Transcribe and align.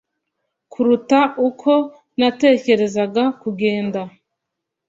kuruta 0.71 1.19
uko 1.47 1.71
natekerezaga 2.19 3.23
kugenda 3.41 4.01